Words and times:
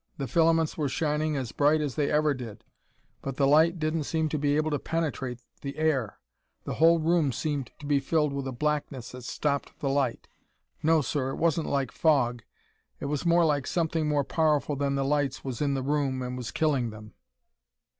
The 0.17 0.25
filaments 0.27 0.79
were 0.79 0.89
shining 0.89 1.35
as 1.37 1.51
bright 1.51 1.79
as 1.79 1.93
they 1.93 2.09
ever 2.09 2.33
did, 2.33 2.63
but 3.21 3.35
the 3.37 3.45
light 3.45 3.77
didn't 3.77 4.05
seem 4.05 4.29
to 4.29 4.39
be 4.39 4.55
able 4.57 4.71
to 4.71 4.79
penetrate 4.79 5.41
the 5.61 5.77
air. 5.77 6.17
The 6.63 6.73
whole 6.73 6.97
room 6.97 7.31
seemed 7.31 7.69
to 7.77 7.85
be 7.85 7.99
filled 7.99 8.33
with 8.33 8.47
a 8.47 8.51
blackness 8.51 9.11
that 9.11 9.25
stopped 9.25 9.77
the 9.79 9.89
light. 9.89 10.27
No, 10.81 11.01
sir, 11.03 11.29
it 11.29 11.35
wasn't 11.37 11.67
like 11.69 11.91
fog; 11.91 12.41
it 12.99 13.05
was 13.05 13.27
more 13.27 13.45
like 13.45 13.67
something 13.67 14.07
more 14.09 14.23
powerful 14.23 14.75
than 14.75 14.95
the 14.95 15.05
lights 15.05 15.43
was 15.43 15.61
in 15.61 15.75
the 15.75 15.83
room 15.83 16.23
and 16.23 16.35
was 16.35 16.49
killing 16.49 16.89
them. 16.89 17.13